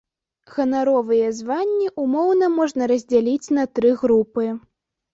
Ганаровыя 0.53 1.27
званні 1.41 1.91
ўмоўна 2.05 2.51
можна 2.57 2.91
раздзяліць 2.95 3.53
на 3.59 3.71
тры 3.77 3.97
групы. 4.05 4.53